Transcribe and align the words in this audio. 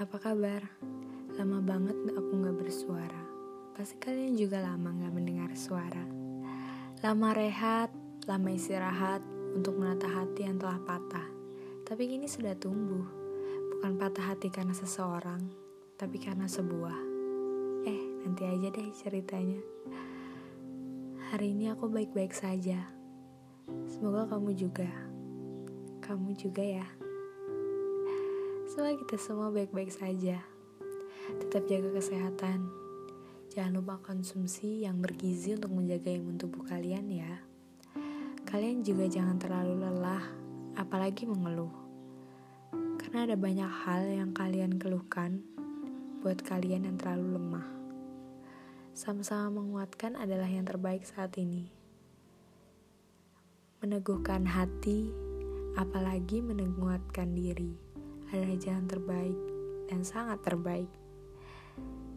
Apa 0.00 0.16
kabar? 0.16 0.64
Lama 1.36 1.60
banget 1.60 1.92
aku 2.16 2.40
gak 2.40 2.56
bersuara. 2.56 3.20
Pasti 3.76 4.00
kalian 4.00 4.32
juga 4.32 4.64
lama 4.64 4.96
gak 4.96 5.12
mendengar 5.12 5.52
suara. 5.52 6.08
Lama 7.04 7.28
rehat, 7.36 7.92
lama 8.24 8.48
istirahat 8.48 9.20
untuk 9.52 9.76
menata 9.76 10.08
hati 10.08 10.48
yang 10.48 10.56
telah 10.56 10.80
patah. 10.80 11.28
Tapi 11.84 12.08
kini 12.08 12.32
sudah 12.32 12.56
tumbuh. 12.56 13.04
Bukan 13.76 14.00
patah 14.00 14.32
hati 14.32 14.48
karena 14.48 14.72
seseorang, 14.72 15.52
tapi 16.00 16.16
karena 16.16 16.48
sebuah. 16.48 16.98
Eh, 17.84 18.24
nanti 18.24 18.48
aja 18.48 18.72
deh 18.72 18.88
ceritanya. 18.96 19.60
Hari 21.28 21.52
ini 21.52 21.68
aku 21.68 21.92
baik-baik 21.92 22.32
saja. 22.32 22.88
Semoga 23.84 24.32
kamu 24.32 24.56
juga. 24.56 24.88
Kamu 26.00 26.32
juga 26.40 26.64
ya. 26.64 27.09
Semoga 28.80 28.96
kita 28.96 29.20
semua 29.20 29.52
baik-baik 29.52 29.92
saja. 29.92 30.40
Tetap 31.36 31.68
jaga 31.68 32.00
kesehatan. 32.00 32.64
Jangan 33.52 33.76
lupa 33.76 34.00
konsumsi 34.00 34.88
yang 34.88 35.04
bergizi 35.04 35.52
untuk 35.52 35.76
menjaga 35.76 36.08
imun 36.08 36.40
tubuh 36.40 36.64
kalian 36.64 37.12
ya. 37.12 37.44
Kalian 38.48 38.80
juga 38.80 39.04
jangan 39.04 39.36
terlalu 39.36 39.84
lelah, 39.84 40.24
apalagi 40.80 41.28
mengeluh. 41.28 41.68
Karena 42.96 43.28
ada 43.28 43.36
banyak 43.36 43.68
hal 43.68 44.02
yang 44.16 44.32
kalian 44.32 44.80
keluhkan 44.80 45.44
buat 46.24 46.40
kalian 46.40 46.88
yang 46.88 46.96
terlalu 46.96 47.36
lemah. 47.36 47.68
Sama-sama 48.96 49.60
menguatkan 49.60 50.16
adalah 50.16 50.48
yang 50.48 50.64
terbaik 50.64 51.04
saat 51.04 51.36
ini. 51.36 51.68
Meneguhkan 53.84 54.48
hati, 54.48 55.12
apalagi 55.76 56.40
menguatkan 56.40 57.36
diri 57.36 57.89
adalah 58.30 58.54
jalan 58.62 58.86
terbaik 58.86 59.38
dan 59.90 60.06
sangat 60.06 60.38
terbaik. 60.46 60.86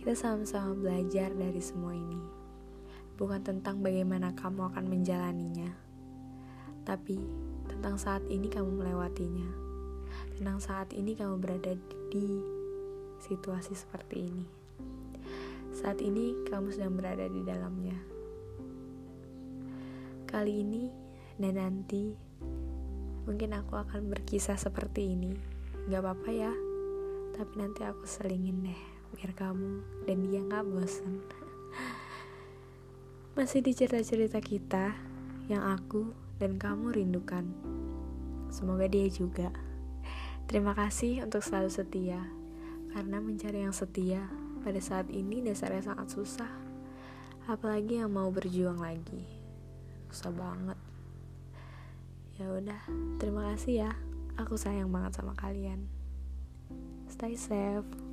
Kita 0.00 0.16
sama-sama 0.16 0.72
belajar 0.72 1.36
dari 1.36 1.60
semua 1.60 1.92
ini. 1.92 2.16
Bukan 3.20 3.44
tentang 3.44 3.84
bagaimana 3.84 4.32
kamu 4.32 4.72
akan 4.72 4.84
menjalaninya, 4.88 5.68
tapi 6.88 7.20
tentang 7.68 8.00
saat 8.00 8.24
ini 8.32 8.48
kamu 8.48 8.80
melewatinya. 8.80 9.50
Tentang 10.38 10.58
saat 10.64 10.96
ini 10.96 11.12
kamu 11.12 11.36
berada 11.36 11.76
di 12.08 12.26
situasi 13.20 13.76
seperti 13.76 14.16
ini. 14.32 14.46
Saat 15.76 16.00
ini 16.00 16.32
kamu 16.48 16.72
sedang 16.72 16.96
berada 16.96 17.28
di 17.28 17.44
dalamnya. 17.44 17.98
Kali 20.24 20.64
ini 20.64 20.88
dan 21.36 21.60
nanti 21.60 22.16
mungkin 23.28 23.52
aku 23.52 23.76
akan 23.76 24.08
berkisah 24.08 24.56
seperti 24.56 25.12
ini 25.12 25.57
Gak 25.88 26.04
apa-apa 26.04 26.28
ya, 26.28 26.52
tapi 27.32 27.64
nanti 27.64 27.80
aku 27.80 28.04
selingin 28.04 28.60
deh, 28.60 28.82
biar 29.16 29.32
kamu 29.32 30.04
dan 30.04 30.20
dia 30.28 30.44
gak 30.44 30.68
bosan. 30.68 31.24
Masih 33.40 33.64
di 33.64 33.72
cerita-cerita 33.72 34.36
kita 34.44 34.92
yang 35.48 35.64
aku 35.64 36.12
dan 36.36 36.60
kamu 36.60 36.92
rindukan. 36.92 37.48
Semoga 38.52 38.84
dia 38.84 39.08
juga. 39.08 39.48
Terima 40.44 40.76
kasih 40.76 41.24
untuk 41.24 41.40
selalu 41.40 41.72
setia, 41.72 42.20
karena 42.92 43.24
mencari 43.24 43.64
yang 43.64 43.72
setia 43.72 44.28
pada 44.60 44.84
saat 44.84 45.08
ini 45.08 45.40
dasarnya 45.40 45.88
sangat 45.88 46.12
susah. 46.12 46.52
Apalagi 47.48 48.04
yang 48.04 48.12
mau 48.12 48.28
berjuang 48.28 48.76
lagi, 48.76 49.24
susah 50.12 50.36
banget. 50.36 50.76
Ya 52.36 52.52
udah, 52.52 52.82
terima 53.16 53.56
kasih 53.56 53.88
ya. 53.88 54.07
Aku 54.38 54.54
sayang 54.54 54.94
banget 54.94 55.18
sama 55.18 55.34
kalian. 55.34 55.90
Stay 57.10 57.34
safe. 57.34 58.07